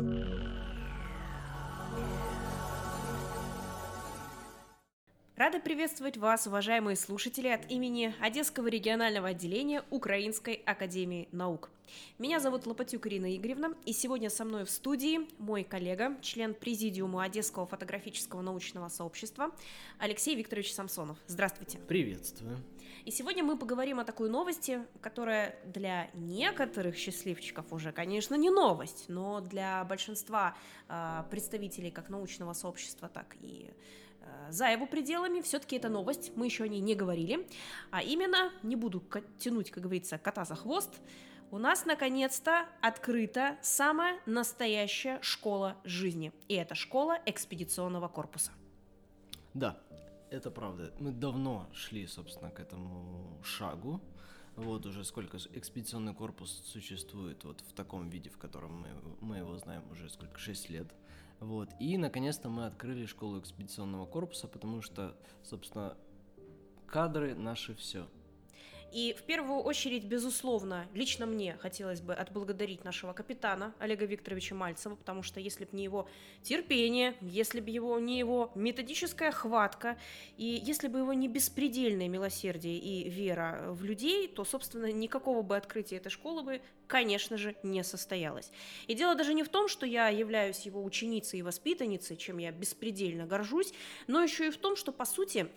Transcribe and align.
Thank 0.00 0.26
you. 0.29 0.29
Рада 5.40 5.58
приветствовать 5.58 6.18
вас, 6.18 6.46
уважаемые 6.46 6.96
слушатели, 6.96 7.48
от 7.48 7.70
имени 7.70 8.14
Одесского 8.20 8.66
регионального 8.66 9.28
отделения 9.28 9.82
Украинской 9.88 10.62
Академии 10.66 11.30
Наук. 11.32 11.70
Меня 12.18 12.40
зовут 12.40 12.66
Лопатюк 12.66 13.06
Ирина 13.06 13.34
Игоревна, 13.34 13.72
и 13.86 13.94
сегодня 13.94 14.28
со 14.28 14.44
мной 14.44 14.66
в 14.66 14.70
студии 14.70 15.20
мой 15.38 15.64
коллега, 15.64 16.14
член 16.20 16.52
Президиума 16.52 17.22
Одесского 17.24 17.64
фотографического 17.64 18.42
научного 18.42 18.90
сообщества 18.90 19.50
Алексей 19.98 20.36
Викторович 20.36 20.74
Самсонов. 20.74 21.16
Здравствуйте. 21.26 21.78
Приветствую. 21.88 22.58
И 23.06 23.10
сегодня 23.10 23.42
мы 23.42 23.56
поговорим 23.56 23.98
о 23.98 24.04
такой 24.04 24.28
новости, 24.28 24.82
которая 25.00 25.58
для 25.64 26.10
некоторых 26.12 26.96
счастливчиков 26.96 27.72
уже, 27.72 27.92
конечно, 27.92 28.34
не 28.34 28.50
новость, 28.50 29.06
но 29.08 29.40
для 29.40 29.84
большинства 29.84 30.54
э, 30.90 31.24
представителей 31.30 31.90
как 31.90 32.10
научного 32.10 32.52
сообщества, 32.52 33.08
так 33.08 33.36
и 33.40 33.70
за 34.50 34.66
его 34.66 34.86
пределами 34.86 35.40
все-таки 35.40 35.76
это 35.76 35.88
новость, 35.88 36.32
мы 36.36 36.46
еще 36.46 36.64
о 36.64 36.68
ней 36.68 36.80
не 36.80 36.94
говорили, 36.94 37.46
а 37.90 38.02
именно, 38.02 38.52
не 38.62 38.76
буду 38.76 39.02
тянуть, 39.38 39.70
как 39.70 39.82
говорится, 39.82 40.18
кота 40.18 40.44
за 40.44 40.56
хвост, 40.56 41.00
у 41.50 41.58
нас 41.58 41.84
наконец-то 41.84 42.68
открыта 42.80 43.58
самая 43.60 44.20
настоящая 44.26 45.20
школа 45.20 45.76
жизни, 45.84 46.32
и 46.48 46.54
это 46.54 46.74
школа 46.74 47.18
экспедиционного 47.26 48.08
корпуса. 48.08 48.52
Да, 49.52 49.80
это 50.30 50.50
правда. 50.50 50.92
Мы 51.00 51.10
давно 51.10 51.68
шли, 51.72 52.06
собственно, 52.06 52.50
к 52.50 52.60
этому 52.60 53.40
шагу. 53.42 54.00
Вот 54.54 54.86
уже 54.86 55.04
сколько 55.04 55.38
экспедиционный 55.54 56.14
корпус 56.14 56.62
существует 56.66 57.44
вот 57.44 57.60
в 57.62 57.72
таком 57.72 58.08
виде, 58.10 58.30
в 58.30 58.38
котором 58.38 58.82
мы, 58.82 58.88
мы 59.20 59.38
его 59.38 59.58
знаем 59.58 59.82
уже 59.90 60.08
сколько, 60.08 60.38
6 60.38 60.70
лет. 60.70 60.94
Вот. 61.40 61.70
И, 61.80 61.96
наконец-то, 61.96 62.50
мы 62.50 62.66
открыли 62.66 63.06
школу 63.06 63.40
экспедиционного 63.40 64.06
корпуса, 64.06 64.46
потому 64.46 64.82
что, 64.82 65.16
собственно, 65.42 65.96
кадры 66.86 67.34
наши 67.34 67.74
все. 67.74 68.06
И 68.92 69.14
в 69.18 69.22
первую 69.22 69.60
очередь, 69.60 70.04
безусловно, 70.04 70.88
лично 70.94 71.26
мне 71.26 71.56
хотелось 71.60 72.00
бы 72.00 72.12
отблагодарить 72.12 72.84
нашего 72.84 73.12
капитана 73.12 73.72
Олега 73.78 74.04
Викторовича 74.04 74.54
Мальцева, 74.54 74.96
потому 74.96 75.22
что 75.22 75.38
если 75.38 75.64
бы 75.64 75.70
не 75.76 75.84
его 75.84 76.08
терпение, 76.42 77.14
если 77.20 77.60
бы 77.60 77.70
его 77.70 77.98
не 78.00 78.18
его 78.18 78.50
методическая 78.54 79.30
хватка, 79.30 79.96
и 80.36 80.60
если 80.64 80.88
бы 80.88 80.98
его 80.98 81.12
не 81.12 81.28
беспредельное 81.28 82.08
милосердие 82.08 82.78
и 82.78 83.08
вера 83.08 83.66
в 83.68 83.84
людей, 83.84 84.26
то, 84.26 84.44
собственно, 84.44 84.90
никакого 84.90 85.42
бы 85.42 85.56
открытия 85.56 85.96
этой 85.96 86.10
школы 86.10 86.42
бы, 86.42 86.62
конечно 86.88 87.36
же, 87.36 87.54
не 87.62 87.84
состоялось. 87.84 88.50
И 88.88 88.94
дело 88.94 89.14
даже 89.14 89.34
не 89.34 89.44
в 89.44 89.48
том, 89.48 89.68
что 89.68 89.86
я 89.86 90.08
являюсь 90.08 90.66
его 90.66 90.82
ученицей 90.82 91.38
и 91.38 91.42
воспитанницей, 91.42 92.16
чем 92.16 92.38
я 92.38 92.50
беспредельно 92.50 93.26
горжусь, 93.26 93.72
но 94.08 94.22
еще 94.22 94.48
и 94.48 94.50
в 94.50 94.56
том, 94.56 94.74
что, 94.74 94.90
по 94.90 95.04
сути, 95.04 95.48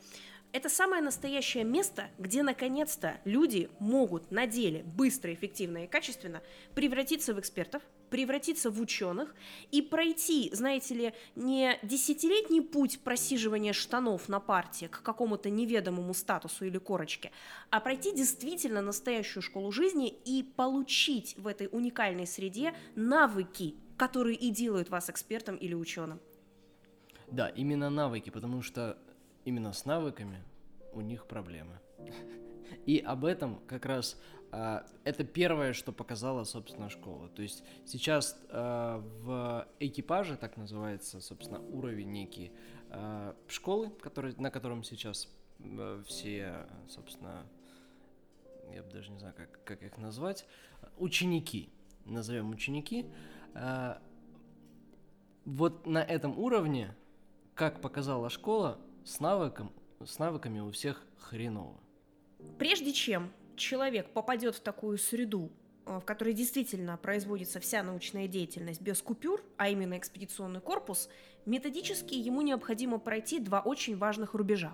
это 0.54 0.70
самое 0.70 1.02
настоящее 1.02 1.64
место, 1.64 2.10
где 2.20 2.44
наконец-то 2.44 3.20
люди 3.26 3.72
могут 3.80 4.32
на 4.32 4.46
деле 4.46 4.84
быстро, 4.84 5.34
эффективно 5.34 5.84
и 5.84 5.88
качественно 5.88 6.44
превратиться 6.76 7.34
в 7.34 7.40
экспертов, 7.40 7.82
превратиться 8.12 8.70
в 8.70 8.80
ученых 8.80 9.34
и 9.72 9.82
пройти, 9.82 10.52
знаете 10.54 10.94
ли, 10.94 11.14
не 11.36 11.80
десятилетний 11.82 12.62
путь 12.62 13.00
просиживания 13.00 13.74
штанов 13.74 14.30
на 14.30 14.40
партии 14.40 14.86
к 14.86 15.02
какому-то 15.02 15.50
неведомому 15.50 16.14
статусу 16.14 16.66
или 16.66 16.78
корочке, 16.78 17.32
а 17.72 17.80
пройти 17.80 18.16
действительно 18.16 18.84
настоящую 18.84 19.42
школу 19.42 19.72
жизни 19.72 20.10
и 20.10 20.44
получить 20.44 21.36
в 21.36 21.48
этой 21.48 21.68
уникальной 21.72 22.28
среде 22.28 22.76
навыки, 22.94 23.74
которые 23.98 24.36
и 24.36 24.52
делают 24.52 24.90
вас 24.90 25.10
экспертом 25.10 25.56
или 25.56 25.74
ученым. 25.74 26.20
Да, 27.32 27.50
именно 27.50 27.90
навыки, 27.90 28.30
потому 28.30 28.62
что 28.62 29.00
именно 29.46 29.74
с 29.74 29.86
навыками 29.86 30.44
у 30.94 31.02
них 31.02 31.26
проблемы. 31.26 31.80
И 32.86 33.00
об 33.00 33.26
этом 33.26 33.60
как 33.68 33.86
раз 33.86 34.20
э, 34.52 34.82
это 35.04 35.24
первое, 35.24 35.74
что 35.74 35.92
показала, 35.92 36.44
собственно, 36.44 36.90
школа. 36.90 37.30
То 37.30 37.42
есть 37.42 37.64
сейчас 37.86 38.38
э, 38.50 39.02
в 39.22 39.68
экипаже, 39.80 40.38
так 40.38 40.58
называется, 40.58 41.22
собственно, 41.22 41.60
уровень 41.60 42.12
некий 42.12 42.52
э, 42.90 43.34
школы, 43.48 43.90
который, 44.02 44.34
на 44.38 44.50
котором 44.50 44.84
сейчас 44.84 45.30
э, 45.60 46.04
все, 46.08 46.68
собственно, 46.90 47.46
я 48.74 48.84
бы 48.84 48.90
даже 48.90 49.12
не 49.12 49.20
знаю, 49.20 49.36
как, 49.36 49.64
как 49.64 49.84
их 49.84 49.98
назвать, 49.98 50.46
ученики, 50.98 51.70
назовем 52.06 52.50
ученики, 52.50 53.06
вот 55.46 55.86
на 55.86 56.02
этом 56.02 56.40
уровне, 56.40 56.96
как 57.54 57.82
показала 57.82 58.30
школа, 58.30 58.80
с, 59.06 59.20
навыком, 59.20 59.72
с 60.04 60.20
навыками 60.20 60.60
у 60.60 60.72
всех 60.72 61.04
хреново. 61.18 61.80
Прежде 62.58 62.94
чем 62.94 63.32
человек 63.56 64.10
попадет 64.12 64.56
в 64.56 64.60
такую 64.62 64.98
среду, 64.98 65.52
э, 65.86 66.00
в 66.00 66.06
которой 66.06 66.34
действительно 66.34 66.98
производится 66.98 67.60
вся 67.60 67.84
научная 67.84 68.28
деятельность 68.28 68.82
без 68.82 69.02
купюр, 69.02 69.44
а 69.58 69.70
именно 69.70 69.98
экспедиционный 69.98 70.62
корпус, 70.62 71.10
методически 71.46 72.16
ему 72.16 72.42
необходимо 72.42 73.00
пройти 73.00 73.40
два 73.40 73.62
очень 73.62 73.98
важных 73.98 74.34
рубежа. 74.34 74.74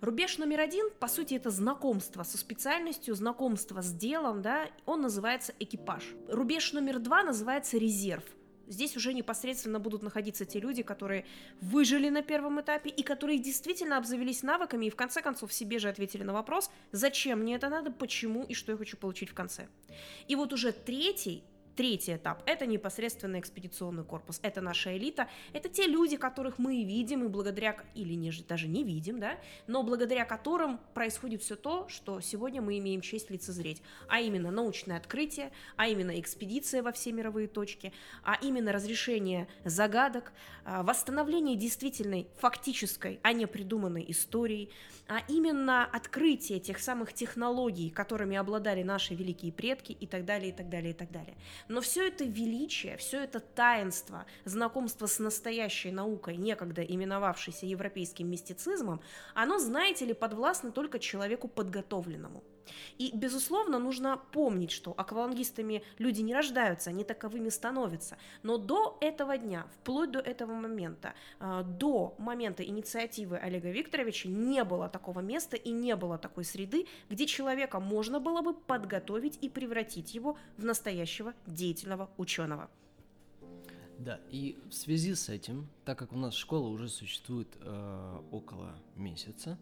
Рубеж 0.00 0.38
номер 0.38 0.60
один, 0.60 0.90
по 1.00 1.08
сути, 1.08 1.34
это 1.34 1.50
знакомство 1.50 2.22
со 2.22 2.38
специальностью, 2.38 3.16
знакомство 3.16 3.82
с 3.82 3.92
делом, 3.92 4.42
да, 4.42 4.68
он 4.86 5.02
называется 5.02 5.52
экипаж. 5.58 6.04
Рубеж 6.28 6.72
номер 6.72 7.00
два 7.00 7.24
называется 7.24 7.78
резерв– 7.78 8.24
Здесь 8.68 8.96
уже 8.96 9.12
непосредственно 9.14 9.80
будут 9.80 10.02
находиться 10.02 10.44
те 10.44 10.60
люди, 10.60 10.82
которые 10.82 11.24
выжили 11.60 12.08
на 12.08 12.22
первом 12.22 12.60
этапе 12.60 12.90
и 12.90 13.02
которые 13.02 13.38
действительно 13.38 13.96
обзавелись 13.96 14.42
навыками 14.42 14.86
и 14.86 14.90
в 14.90 14.96
конце 14.96 15.22
концов 15.22 15.52
себе 15.52 15.78
же 15.78 15.88
ответили 15.88 16.22
на 16.22 16.32
вопрос, 16.32 16.70
зачем 16.92 17.40
мне 17.40 17.56
это 17.56 17.68
надо, 17.68 17.90
почему 17.90 18.44
и 18.44 18.54
что 18.54 18.72
я 18.72 18.78
хочу 18.78 18.96
получить 18.96 19.30
в 19.30 19.34
конце. 19.34 19.68
И 20.28 20.36
вот 20.36 20.52
уже 20.52 20.72
третий 20.72 21.42
Третий 21.78 22.16
этап– 22.16 22.42
это 22.46 22.66
непосредственно 22.66 23.38
экспедиционный 23.38 24.02
корпус. 24.02 24.40
Это 24.42 24.60
наша 24.60 24.96
элита, 24.96 25.28
это 25.52 25.68
те 25.68 25.86
люди, 25.86 26.16
которых 26.16 26.58
мы 26.58 26.82
видим, 26.82 27.22
и 27.22 27.28
благодаря, 27.28 27.76
или 27.94 28.14
не, 28.14 28.32
даже 28.48 28.66
не 28.66 28.82
видим, 28.82 29.20
да, 29.20 29.38
но 29.68 29.84
благодаря 29.84 30.24
которым 30.24 30.80
происходит 30.92 31.40
все 31.40 31.54
то, 31.54 31.88
что 31.88 32.20
сегодня 32.20 32.60
мы 32.60 32.78
имеем 32.78 33.00
честь 33.00 33.30
лицезреть, 33.30 33.80
а 34.08 34.18
именно 34.18 34.50
научное 34.50 34.96
открытие, 34.96 35.52
а 35.76 35.86
именно 35.86 36.18
экспедиция 36.18 36.82
во 36.82 36.90
все 36.90 37.12
мировые 37.12 37.46
точки, 37.46 37.92
а 38.24 38.36
именно 38.42 38.72
разрешение 38.72 39.46
загадок, 39.64 40.32
а, 40.64 40.82
восстановление 40.82 41.54
действительной 41.54 42.26
фактической, 42.38 43.20
а 43.22 43.32
не 43.32 43.46
придуманной 43.46 44.04
истории, 44.08 44.70
а 45.06 45.20
именно 45.28 45.84
открытие 45.84 46.58
тех 46.58 46.80
самых 46.80 47.12
технологий, 47.12 47.88
которыми 47.88 48.36
обладали 48.36 48.82
наши 48.82 49.14
великие 49.14 49.52
предки 49.52 49.92
и 49.92 50.08
так 50.08 50.24
далее, 50.24 50.50
и 50.50 50.52
так 50.52 50.68
далее, 50.68 50.90
и 50.90 50.94
так 50.94 51.12
далее. 51.12 51.36
Но 51.68 51.80
все 51.80 52.08
это 52.08 52.24
величие, 52.24 52.96
все 52.96 53.22
это 53.22 53.40
таинство, 53.40 54.26
знакомство 54.44 55.06
с 55.06 55.18
настоящей 55.18 55.90
наукой, 55.90 56.36
некогда 56.36 56.82
именовавшейся 56.82 57.66
европейским 57.66 58.28
мистицизмом, 58.28 59.00
оно, 59.34 59.58
знаете 59.58 60.06
ли, 60.06 60.14
подвластно 60.14 60.72
только 60.72 60.98
человеку 60.98 61.46
подготовленному. 61.46 62.42
И, 62.98 63.10
безусловно, 63.14 63.78
нужно 63.78 64.20
помнить, 64.32 64.70
что 64.70 64.94
аквалангистами 64.96 65.82
люди 65.98 66.20
не 66.20 66.34
рождаются, 66.34 66.90
они 66.90 67.04
таковыми 67.04 67.48
становятся. 67.48 68.18
Но 68.42 68.58
до 68.58 68.96
этого 69.00 69.36
дня, 69.38 69.66
вплоть 69.74 70.10
до 70.10 70.18
этого 70.18 70.52
момента, 70.52 71.14
э, 71.40 71.62
до 71.64 72.14
момента 72.18 72.64
инициативы 72.64 73.36
Олега 73.36 73.70
Викторовича 73.70 74.28
не 74.28 74.64
было 74.64 74.88
такого 74.88 75.20
места 75.20 75.56
и 75.56 75.70
не 75.70 75.96
было 75.96 76.18
такой 76.18 76.44
среды, 76.44 76.86
где 77.08 77.26
человека 77.26 77.80
можно 77.80 78.20
было 78.20 78.42
бы 78.42 78.54
подготовить 78.54 79.38
и 79.40 79.48
превратить 79.48 80.14
его 80.14 80.36
в 80.56 80.64
настоящего 80.64 81.34
деятельного 81.46 82.10
ученого. 82.16 82.68
Да, 83.98 84.20
и 84.30 84.56
в 84.70 84.74
связи 84.74 85.14
с 85.14 85.28
этим, 85.28 85.68
так 85.84 85.98
как 85.98 86.12
у 86.12 86.16
нас 86.16 86.34
школа 86.34 86.68
уже 86.68 86.88
существует 86.88 87.48
э, 87.60 88.20
около 88.30 88.76
месяца, 88.94 89.58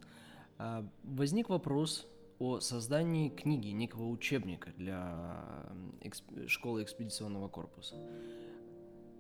э, 0.59 0.85
возник 1.05 1.49
вопрос 1.49 2.07
о 2.39 2.61
создании 2.61 3.31
книги, 3.31 3.69
некого 3.69 4.09
учебника 4.09 4.71
для 4.77 5.73
эксп... 6.03 6.25
школы 6.49 6.83
экспедиционного 6.83 7.49
корпуса. 7.49 7.97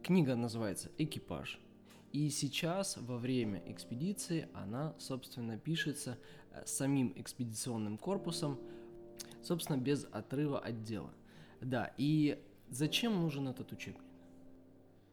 Книга 0.03 0.37
называется 0.37 0.91
«Экипаж». 0.99 1.59
И 2.13 2.29
сейчас, 2.31 2.97
во 2.99 3.17
время 3.17 3.63
экспедиции, 3.67 4.49
она, 4.55 4.95
собственно, 4.99 5.59
пишется 5.59 6.19
э, 6.53 6.63
самим 6.65 7.13
экспедиционным 7.17 7.99
корпусом, 7.99 8.59
собственно, 9.43 9.77
без 9.77 10.07
отрыва 10.13 10.59
от 10.59 10.83
дела. 10.83 11.11
Да, 11.61 11.93
и 11.99 12.43
зачем 12.69 13.15
нужен 13.15 13.49
этот 13.49 13.73
учебник? 13.73 14.03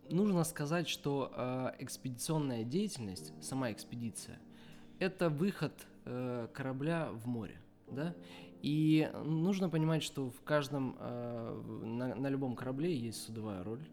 Нужно 0.09 0.43
сказать, 0.43 0.87
что 0.87 1.31
э, 1.35 1.71
экспедиционная 1.79 2.63
деятельность, 2.63 3.33
сама 3.41 3.71
экспедиция, 3.71 4.39
это 4.99 5.29
выход 5.29 5.73
э, 6.05 6.47
корабля 6.53 7.09
в 7.11 7.27
море 7.27 7.62
да, 7.93 8.15
и 8.61 9.09
нужно 9.25 9.69
понимать, 9.69 10.03
что 10.03 10.29
в 10.29 10.41
каждом, 10.41 10.95
э, 10.99 11.61
на, 11.83 12.15
на 12.15 12.27
любом 12.27 12.55
корабле 12.55 12.95
есть 12.95 13.21
судовая 13.23 13.63
роль, 13.63 13.85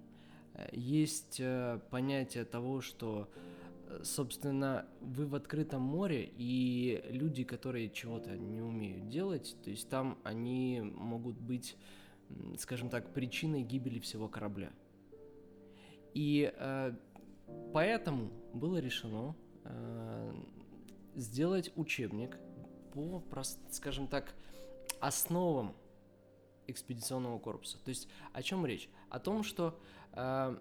есть 0.73 1.41
э, 1.41 1.81
понятие 1.91 2.45
того, 2.45 2.81
что, 2.81 3.29
э, 3.89 4.01
собственно, 4.05 4.87
вы 5.01 5.27
в 5.27 5.35
открытом 5.35 5.83
море, 5.83 6.31
и 6.37 7.03
люди, 7.11 7.45
которые 7.45 7.91
чего-то 7.91 8.37
не 8.37 8.61
умеют 8.61 9.09
делать, 9.09 9.57
то 9.63 9.71
есть 9.71 9.89
там 9.89 10.19
они 10.23 10.81
могут 10.81 11.37
быть, 11.39 11.77
скажем 12.59 12.91
так, 12.91 13.13
причиной 13.13 13.63
гибели 13.63 13.99
всего 13.99 14.29
корабля. 14.29 14.71
И 16.15 16.53
э, 16.57 16.95
поэтому 17.73 18.31
было 18.53 18.79
решено 18.79 19.35
э, 19.65 20.33
сделать 21.15 21.73
учебник 21.77 22.39
по, 22.93 23.23
скажем 23.71 24.07
так, 24.07 24.35
основам 25.01 25.75
экспедиционного 26.67 27.39
корпуса. 27.39 27.79
То 27.85 27.91
есть 27.91 28.09
о 28.33 28.43
чем 28.43 28.65
речь? 28.67 28.89
О 29.09 29.19
том, 29.19 29.43
что 29.43 29.79
э, 30.13 30.57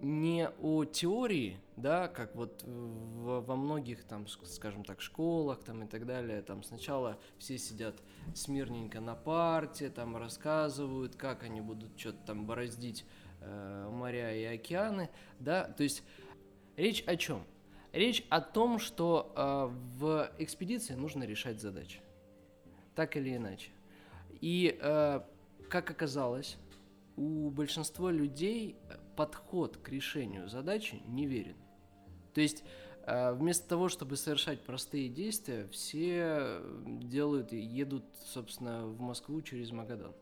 не 0.00 0.48
о 0.60 0.84
теории, 0.84 1.60
да, 1.76 2.08
как 2.08 2.34
вот 2.34 2.64
в, 2.64 3.40
во 3.40 3.56
многих 3.56 4.04
там, 4.04 4.26
скажем 4.26 4.84
так, 4.84 5.00
школах 5.00 5.62
там 5.62 5.84
и 5.84 5.86
так 5.86 6.06
далее, 6.06 6.42
там 6.42 6.64
сначала 6.64 7.18
все 7.38 7.56
сидят 7.56 8.02
смирненько 8.34 9.00
на 9.00 9.14
парте, 9.14 9.90
там 9.90 10.16
рассказывают, 10.16 11.14
как 11.14 11.44
они 11.44 11.60
будут 11.60 11.98
что-то 11.98 12.18
там 12.26 12.46
бороздить 12.46 13.04
э, 13.40 13.88
моря 13.90 14.34
и 14.34 14.44
океаны, 14.44 15.08
да, 15.38 15.64
то 15.64 15.84
есть 15.84 16.02
речь 16.76 17.04
о 17.06 17.16
чем? 17.16 17.44
Речь 17.92 18.24
о 18.30 18.40
том, 18.40 18.78
что 18.78 19.32
э, 19.36 19.98
в 19.98 20.30
экспедиции 20.38 20.94
нужно 20.94 21.24
решать 21.24 21.60
задачи, 21.60 22.00
так 22.94 23.16
или 23.16 23.36
иначе. 23.36 23.70
И, 24.40 24.78
э, 24.80 25.20
как 25.68 25.90
оказалось, 25.90 26.56
у 27.16 27.50
большинства 27.50 28.10
людей 28.10 28.76
подход 29.14 29.76
к 29.76 29.90
решению 29.90 30.48
задачи 30.48 31.02
неверен. 31.06 31.56
То 32.32 32.40
есть 32.40 32.64
э, 33.04 33.34
вместо 33.34 33.68
того, 33.68 33.88
чтобы 33.88 34.16
совершать 34.16 34.62
простые 34.62 35.10
действия, 35.10 35.68
все 35.68 36.62
делают 36.86 37.52
и 37.52 37.60
едут, 37.60 38.04
собственно, 38.24 38.86
в 38.86 39.00
Москву 39.00 39.42
через 39.42 39.70
Магадан. 39.70 40.14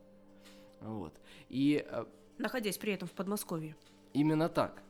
Вот. 0.81 1.15
И, 1.49 1.85
э, 1.89 2.05
Находясь 2.39 2.79
при 2.79 2.95
этом 2.95 3.07
в 3.07 3.13
Подмосковье. 3.13 3.77
Именно 4.13 4.49
так. 4.49 4.83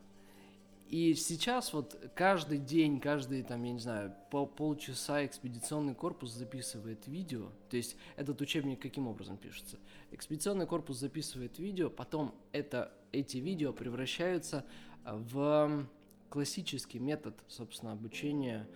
И 0.91 1.15
сейчас 1.15 1.73
вот 1.73 1.97
каждый 2.17 2.59
день, 2.59 2.99
каждый 2.99 3.45
там, 3.45 3.63
я 3.63 3.73
не 3.73 3.79
знаю, 3.79 4.13
по 4.29 4.45
полчаса 4.45 5.25
экспедиционный 5.25 5.95
корпус 5.95 6.33
записывает 6.33 7.07
видео. 7.07 7.53
То 7.69 7.77
есть 7.77 7.97
этот 8.17 8.41
учебник 8.41 8.83
каким 8.83 9.07
образом 9.07 9.37
пишется? 9.37 9.79
Экспедиционный 10.11 10.67
корпус 10.67 10.99
записывает 10.99 11.61
видео, 11.61 11.91
потом 11.91 12.35
это, 12.51 12.93
эти 13.13 13.37
видео 13.37 13.73
превращаются 13.73 14.67
в 15.05 15.87
классический 16.29 16.99
метод, 16.99 17.37
собственно, 17.47 17.93
обучения 17.93 18.69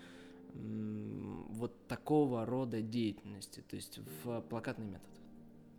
вот 0.52 1.88
такого 1.88 2.46
рода 2.46 2.80
деятельности, 2.80 3.64
то 3.68 3.74
есть 3.74 3.98
в 4.22 4.40
плакатный 4.42 4.86
метод. 4.86 5.10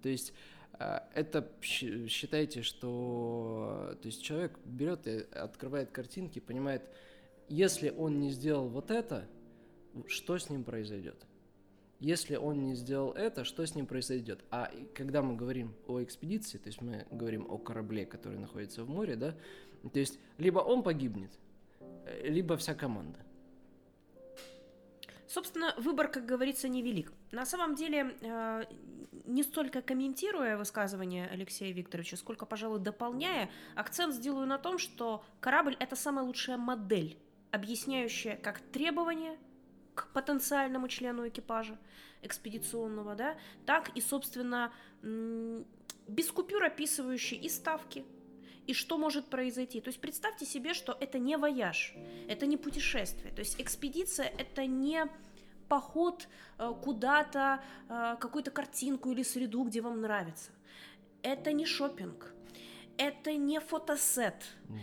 То 0.01 0.09
есть 0.09 0.33
а, 0.33 0.35
это 0.80 1.50
считайте, 1.62 2.62
что 2.62 3.95
то 4.01 4.07
есть 4.07 4.22
человек 4.22 4.60
берет 4.66 5.07
и 5.07 5.19
открывает 5.31 5.92
картинки, 5.92 6.39
понимает, 6.39 6.83
если 7.48 7.89
он 7.89 8.19
не 8.19 8.31
сделал 8.31 8.68
вот 8.68 8.92
это, 8.92 9.27
что 10.07 10.38
с 10.38 10.50
ним 10.50 10.63
произойдет? 10.63 11.25
Если 12.00 12.36
он 12.36 12.66
не 12.66 12.75
сделал 12.75 13.12
это, 13.13 13.45
что 13.45 13.66
с 13.66 13.74
ним 13.74 13.86
произойдет? 13.86 14.44
А 14.51 14.69
когда 14.94 15.22
мы 15.22 15.36
говорим 15.36 15.74
о 15.88 16.04
экспедиции, 16.04 16.57
то 16.57 16.68
есть 16.68 16.81
мы 16.81 17.07
говорим 17.10 17.50
о 17.50 17.57
корабле, 17.57 18.06
который 18.06 18.38
находится 18.38 18.83
в 18.83 18.89
море, 18.89 19.16
да, 19.16 19.36
то 19.94 20.00
есть 20.00 20.19
либо 20.38 20.60
он 20.60 20.83
погибнет, 20.83 21.31
э, 22.06 22.28
либо 22.28 22.57
вся 22.57 22.74
команда. 22.74 23.19
Собственно, 25.28 25.74
выбор, 25.78 26.07
как 26.10 26.25
говорится, 26.25 26.68
невелик. 26.68 27.12
На 27.31 27.45
самом 27.45 27.75
деле, 27.75 28.16
э, 28.21 28.66
не 29.25 29.44
столько 29.44 29.81
комментируя 29.81 30.57
высказывание 30.57 31.27
Алексея 31.27 31.74
Викторовича, 31.74 32.18
сколько, 32.18 32.45
пожалуй, 32.45 32.80
дополняя, 32.80 33.50
акцент 33.75 34.13
сделаю 34.13 34.48
на 34.48 34.57
том, 34.57 34.77
что 34.77 35.24
корабль– 35.39 35.75
это 35.80 35.95
самая 35.95 36.25
лучшая 36.25 36.57
модель, 36.57 37.18
объясняющая 37.51 38.38
как 38.38 38.60
требования 38.60 39.38
к 39.94 40.12
потенциальному 40.13 40.88
члену 40.88 41.27
экипажа 41.27 41.77
экспедиционного, 42.22 43.16
да, 43.16 43.38
так 43.66 43.89
и, 43.95 44.01
собственно, 44.01 44.74
без 45.01 46.31
купюр 46.31 46.63
описывающие 46.63 47.39
и 47.39 47.50
ставки, 47.50 48.06
и 48.68 48.74
что 48.74 48.98
может 48.98 49.28
произойти. 49.28 49.80
То 49.80 49.89
есть 49.89 50.01
представьте 50.01 50.45
себе, 50.45 50.74
что 50.74 50.98
это 51.00 51.19
не 51.19 51.38
вояж, 51.38 51.94
это 52.28 52.45
не 52.45 52.57
путешествие. 52.57 53.31
То 53.31 53.39
есть 53.39 53.62
экспедиция 53.62 54.25
это 54.25 54.66
не 54.66 55.07
поход 55.67 56.27
э, 56.57 56.73
куда-то, 56.83 57.63
э, 57.89 58.15
какую-то 58.19 58.51
картинку 58.51 59.12
или 59.12 59.23
среду, 59.23 59.63
где 59.63 59.81
вам 59.81 60.01
нравится. 60.01 60.51
Это 61.21 61.51
не 61.53 61.65
шопинг, 61.65 62.34
это 62.97 63.33
не 63.33 63.59
фотосет, 63.59 64.36
да. 64.68 64.77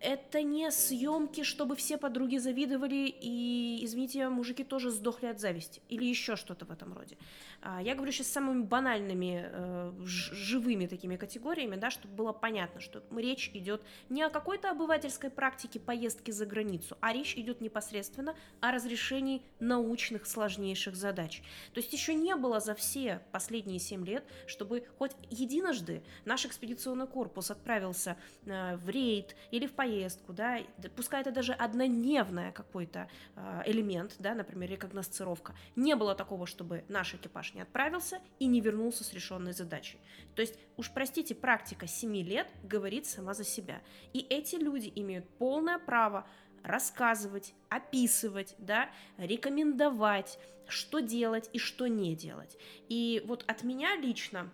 это 0.00 0.42
не 0.42 0.70
съемки, 0.70 1.42
чтобы 1.42 1.76
все 1.76 1.96
подруги 1.98 2.36
завидовали 2.36 3.14
и, 3.20 3.80
извините, 3.82 4.28
мужики 4.28 4.64
тоже 4.64 4.90
сдохли 4.90 5.26
от 5.26 5.40
зависти 5.40 5.82
или 5.88 6.04
еще 6.04 6.36
что-то 6.36 6.64
в 6.64 6.70
этом 6.70 6.92
роде. 6.92 7.16
А, 7.62 7.82
я 7.82 7.94
говорю 7.94 8.12
сейчас 8.12 8.28
самыми 8.28 8.62
банальными, 8.62 9.48
э, 9.50 9.92
живыми 10.04 10.86
такими 10.86 11.16
категориями, 11.16 11.76
да, 11.76 11.90
чтобы 11.90 12.14
было 12.14 12.32
понятно, 12.32 12.80
что 12.80 13.02
речь 13.16 13.50
идет 13.54 13.82
не 14.08 14.22
о 14.22 14.30
какой-то 14.30 14.70
обывательской 14.70 15.30
практике 15.30 15.80
поездки 15.80 16.30
за 16.30 16.46
границу, 16.46 16.96
а 17.00 17.12
речь 17.12 17.36
идет 17.36 17.60
непосредственно 17.60 18.36
о 18.60 18.70
разрешении 18.70 19.42
научных 19.58 20.26
сложнейших 20.26 20.94
задач. 20.94 21.42
То 21.72 21.80
есть 21.80 21.92
еще 21.92 22.14
не 22.14 22.36
было 22.36 22.60
за 22.60 22.74
все 22.74 23.20
последние 23.32 23.78
семь 23.78 24.04
лет, 24.04 24.24
чтобы 24.46 24.86
хоть 24.98 25.12
единожды 25.30 26.02
наш 26.24 26.46
экспедиционный 26.46 27.06
корпус 27.06 27.50
отправился 27.56 28.16
э, 28.44 28.76
в 28.76 28.88
рейд 28.88 29.34
или 29.50 29.66
в 29.66 29.72
поездку, 29.72 30.32
да, 30.32 30.58
пускай 30.94 31.20
это 31.20 31.32
даже 31.32 31.52
однодневный 31.52 32.52
какой-то 32.52 33.08
э, 33.34 33.62
элемент, 33.66 34.14
да, 34.18 34.34
например, 34.34 34.70
рекогносцировка, 34.70 35.54
не 35.74 35.96
было 35.96 36.14
такого, 36.14 36.46
чтобы 36.46 36.84
наш 36.88 37.14
экипаж 37.14 37.54
не 37.54 37.62
отправился 37.62 38.20
и 38.38 38.46
не 38.46 38.60
вернулся 38.60 39.04
с 39.04 39.12
решенной 39.12 39.52
задачей. 39.52 39.98
То 40.34 40.42
есть, 40.42 40.58
уж 40.76 40.90
простите, 40.92 41.34
практика 41.34 41.86
7 41.86 42.16
лет 42.16 42.48
говорит 42.62 43.06
сама 43.06 43.34
за 43.34 43.44
себя. 43.44 43.80
И 44.12 44.20
эти 44.20 44.56
люди 44.56 44.92
имеют 44.94 45.28
полное 45.38 45.78
право 45.78 46.26
рассказывать, 46.62 47.54
описывать, 47.68 48.54
да, 48.58 48.90
рекомендовать, 49.18 50.38
что 50.68 51.00
делать 51.00 51.48
и 51.52 51.58
что 51.58 51.86
не 51.86 52.14
делать. 52.14 52.56
И 52.88 53.22
вот 53.26 53.44
от 53.46 53.62
меня 53.62 53.96
лично 53.96 54.50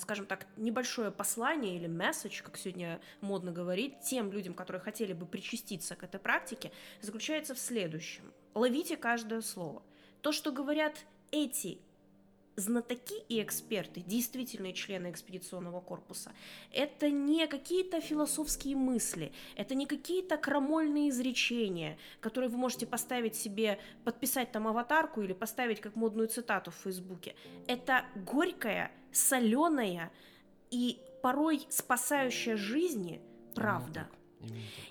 скажем 0.00 0.26
так, 0.26 0.46
небольшое 0.56 1.10
послание 1.10 1.76
или 1.76 1.86
месседж, 1.86 2.42
как 2.42 2.56
сегодня 2.56 3.00
модно 3.20 3.52
говорить, 3.52 4.00
тем 4.00 4.32
людям, 4.32 4.54
которые 4.54 4.80
хотели 4.80 5.12
бы 5.12 5.26
причаститься 5.26 5.96
к 5.96 6.02
этой 6.02 6.20
практике, 6.20 6.72
заключается 7.00 7.54
в 7.54 7.58
следующем. 7.58 8.32
Ловите 8.54 8.96
каждое 8.96 9.40
слово. 9.40 9.82
То, 10.22 10.32
что 10.32 10.52
говорят 10.52 10.96
эти 11.30 11.78
знатоки 12.58 13.14
и 13.28 13.40
эксперты, 13.42 14.00
действительные 14.00 14.72
члены 14.72 15.10
экспедиционного 15.10 15.80
корпуса, 15.80 16.32
это 16.72 17.08
не 17.10 17.46
какие-то 17.46 18.00
философские 18.00 18.76
мысли, 18.76 19.32
это 19.56 19.74
не 19.74 19.86
какие-то 19.86 20.36
крамольные 20.36 21.10
изречения, 21.10 21.98
которые 22.20 22.50
вы 22.50 22.58
можете 22.58 22.86
поставить 22.86 23.36
себе, 23.36 23.78
подписать 24.04 24.52
там 24.52 24.66
аватарку 24.66 25.22
или 25.22 25.32
поставить 25.32 25.80
как 25.80 25.96
модную 25.96 26.28
цитату 26.28 26.70
в 26.70 26.76
Фейсбуке. 26.76 27.34
Это 27.66 28.04
горькая, 28.14 28.90
соленая 29.12 30.10
и 30.70 31.00
порой 31.22 31.66
спасающая 31.68 32.56
жизни 32.56 33.20
правда. 33.54 34.08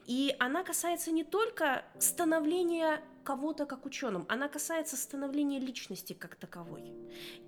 И 0.06 0.36
она 0.40 0.64
касается 0.64 1.12
не 1.12 1.24
только 1.24 1.86
становления 2.00 3.02
кого-то 3.28 3.66
как 3.66 3.86
ученым, 3.86 4.26
она 4.30 4.48
касается 4.48 4.96
становления 4.96 5.60
личности 5.60 6.14
как 6.14 6.36
таковой. 6.36 6.94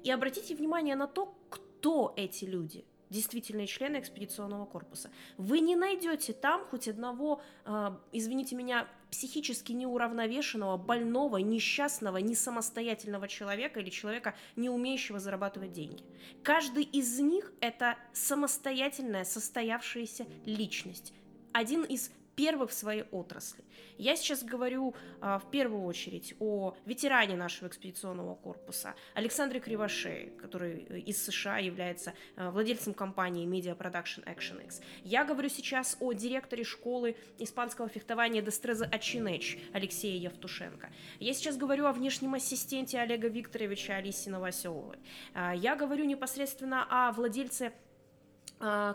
И 0.03 0.11
обратите 0.11 0.53
внимание 0.53 0.97
на 0.97 1.07
то, 1.07 1.33
кто 1.49 2.13
эти 2.17 2.43
люди 2.43 2.83
действительные 3.09 3.65
члены 3.65 3.97
экспедиционного 3.97 4.65
корпуса. 4.65 5.09
Вы 5.37 5.61
не 5.61 5.77
найдете 5.77 6.33
там 6.33 6.65
хоть 6.65 6.89
одного, 6.89 7.41
э, 7.65 7.91
извините 8.11 8.55
меня, 8.57 8.87
психически 9.09 9.71
неуравновешенного, 9.71 10.75
больного, 10.75 11.37
несчастного, 11.37 12.17
несамостоятельного 12.17 13.29
человека 13.29 13.79
или 13.79 13.89
человека, 13.89 14.35
не 14.57 14.69
умеющего 14.69 15.19
зарабатывать 15.19 15.71
деньги. 15.71 16.03
Каждый 16.43 16.83
из 16.83 17.19
них 17.19 17.53
это 17.61 17.95
самостоятельная, 18.11 19.23
состоявшаяся 19.23 20.27
личность. 20.45 21.13
Один 21.53 21.83
из 21.83 22.11
первых 22.39 22.69
в 22.69 22.73
своей 22.73 23.03
отрасли. 23.11 23.65
Я 23.97 24.15
сейчас 24.15 24.43
говорю 24.43 24.95
а, 25.19 25.39
в 25.39 25.51
первую 25.51 25.83
очередь 25.83 26.35
о 26.39 26.73
ветеране 26.85 27.35
нашего 27.35 27.67
экспедиционного 27.67 28.35
корпуса 28.35 28.95
Александре 29.13 29.59
Кривошее, 29.59 30.29
который 30.41 30.85
э, 30.87 30.99
из 30.99 31.21
США 31.21 31.57
является 31.57 32.13
а, 32.37 32.51
владельцем 32.51 32.93
компании 32.93 33.45
Media 33.45 33.77
Production 33.77 34.23
Action 34.23 34.63
X. 34.63 34.79
Я 35.03 35.25
говорю 35.25 35.49
сейчас 35.49 35.97
о 35.99 36.13
директоре 36.13 36.63
школы 36.63 37.17
испанского 37.39 37.89
фехтования 37.89 38.41
Дестреза 38.41 38.85
Ачинеч 38.85 39.59
Алексея 39.73 40.17
Евтушенко. 40.17 40.89
Я 41.19 41.33
сейчас 41.33 41.57
говорю 41.57 41.87
о 41.87 41.91
внешнем 41.91 42.35
ассистенте 42.35 42.99
Олега 42.99 43.27
Викторовича 43.27 43.97
Алисы 43.97 44.29
Новоселовой. 44.29 44.99
А, 45.33 45.53
я 45.53 45.75
говорю 45.75 46.05
непосредственно 46.05 46.87
о 46.89 47.11
владельце 47.11 47.73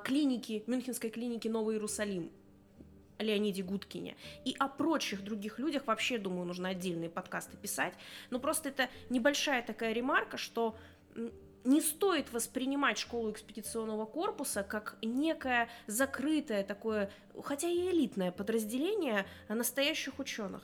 клиники, 0.04 0.62
Мюнхенской 0.66 1.08
клиники 1.08 1.48
Новый 1.48 1.76
Иерусалим, 1.76 2.30
Леониде 3.18 3.62
Гудкине 3.62 4.16
и 4.44 4.54
о 4.58 4.68
прочих 4.68 5.22
других 5.22 5.58
людях 5.58 5.86
вообще, 5.86 6.18
думаю, 6.18 6.46
нужно 6.46 6.70
отдельные 6.70 7.10
подкасты 7.10 7.56
писать. 7.56 7.94
Но 8.30 8.38
просто 8.38 8.68
это 8.68 8.88
небольшая 9.10 9.62
такая 9.62 9.92
ремарка, 9.92 10.36
что 10.36 10.76
не 11.64 11.80
стоит 11.80 12.32
воспринимать 12.32 12.98
школу 12.98 13.30
экспедиционного 13.30 14.04
корпуса 14.04 14.62
как 14.62 14.96
некое 15.02 15.68
закрытое 15.86 16.62
такое, 16.62 17.10
хотя 17.42 17.68
и 17.68 17.90
элитное 17.90 18.32
подразделение 18.32 19.26
настоящих 19.48 20.18
ученых. 20.18 20.62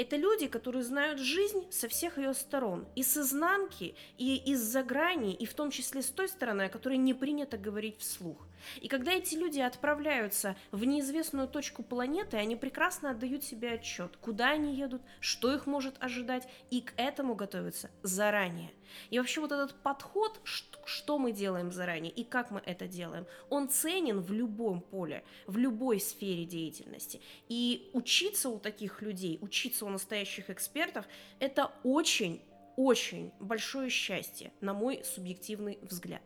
Это 0.00 0.16
люди, 0.16 0.46
которые 0.46 0.82
знают 0.82 1.18
жизнь 1.18 1.70
со 1.70 1.86
всех 1.86 2.16
ее 2.16 2.32
сторон, 2.32 2.88
и 2.96 3.02
с 3.02 3.18
изнанки, 3.18 3.94
и 4.16 4.36
из-за 4.52 4.82
грани, 4.82 5.34
и 5.34 5.44
в 5.44 5.52
том 5.52 5.70
числе 5.70 6.00
с 6.00 6.06
той 6.06 6.26
стороны, 6.26 6.62
о 6.62 6.68
которой 6.70 6.96
не 6.96 7.12
принято 7.12 7.58
говорить 7.58 7.98
вслух. 7.98 8.48
И 8.80 8.88
когда 8.88 9.12
эти 9.12 9.34
люди 9.34 9.60
отправляются 9.60 10.56
в 10.70 10.84
неизвестную 10.84 11.48
точку 11.48 11.82
планеты, 11.82 12.38
они 12.38 12.56
прекрасно 12.56 13.10
отдают 13.10 13.44
себе 13.44 13.72
отчет, 13.72 14.16
куда 14.22 14.50
они 14.50 14.74
едут, 14.74 15.02
что 15.20 15.52
их 15.54 15.66
может 15.66 16.02
ожидать, 16.02 16.48
и 16.70 16.80
к 16.80 16.94
этому 16.96 17.34
готовятся 17.34 17.90
заранее. 18.02 18.72
И 19.10 19.18
вообще 19.18 19.40
вот 19.40 19.52
этот 19.52 19.74
подход, 19.82 20.40
что 20.44 21.18
мы 21.18 21.32
делаем 21.32 21.70
заранее 21.70 22.12
и 22.12 22.24
как 22.24 22.50
мы 22.50 22.60
это 22.64 22.88
делаем, 22.88 23.26
он 23.48 23.68
ценен 23.68 24.20
в 24.20 24.32
любом 24.32 24.80
поле, 24.80 25.24
в 25.46 25.56
любой 25.56 26.00
сфере 26.00 26.44
деятельности. 26.44 27.20
И 27.48 27.90
учиться 27.92 28.48
у 28.48 28.58
таких 28.58 29.02
людей, 29.02 29.38
учиться 29.40 29.86
у 29.86 29.89
настоящих 29.90 30.50
экспертов, 30.50 31.06
это 31.38 31.72
очень 31.82 32.42
очень 32.76 33.30
большое 33.40 33.90
счастье, 33.90 34.52
на 34.62 34.72
мой 34.72 35.02
субъективный 35.04 35.78
взгляд. 35.82 36.22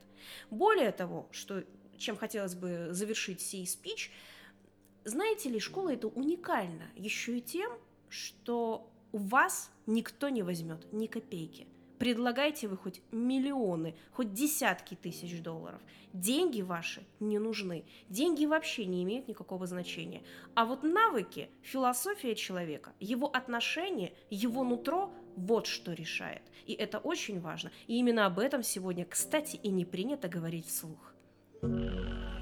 Более 0.51 0.93
того, 0.93 1.29
что 1.33 1.65
чем 1.99 2.17
хотелось 2.17 2.55
бы 2.55 2.89
завершить 2.91 3.41
сей 3.41 3.67
спич, 3.67 4.13
знаете 5.05 5.49
ли, 5.49 5.59
школа 5.59 5.93
это 5.93 6.07
уникальна 6.09 6.91
еще 6.95 7.39
и 7.39 7.43
тем, 7.43 7.73
что 8.09 8.91
у 9.13 9.19
вас 9.19 9.71
никто 9.87 10.29
не 10.29 10.43
возьмет 10.43 10.93
ни 10.93 11.07
копейки. 11.07 11.67
Предлагайте 11.99 12.69
вы 12.69 12.77
хоть 12.77 13.01
миллионы, 13.13 13.95
хоть 14.13 14.33
десятки 14.33 14.95
тысяч 14.95 15.41
долларов. 15.43 15.81
Деньги 16.13 16.63
ваши 16.63 17.05
не 17.21 17.39
нужны. 17.39 17.85
Деньги 18.09 18.47
вообще 18.47 18.85
не 18.85 19.03
имеют 19.05 19.29
никакого 19.29 19.67
значения. 19.67 20.23
А 20.55 20.65
вот 20.65 20.83
навыки, 20.83 21.51
философия 21.63 22.35
человека, 22.35 22.93
его 23.01 23.29
отношение, 23.29 24.13
его 24.31 24.65
нутро– 24.65 25.13
вот 25.37 25.67
что 25.67 25.93
решает. 25.93 26.43
И 26.67 26.75
это 26.75 26.99
очень 26.99 27.41
важно. 27.41 27.73
И 27.89 27.99
именно 27.99 28.27
об 28.27 28.39
этом 28.39 28.63
сегодня, 28.63 29.05
кстати, 29.05 29.57
и 29.57 29.69
не 29.71 29.85
принято 29.85 30.29
говорить 30.29 30.67
вслух. 30.67 31.13
Thank. 31.63 32.34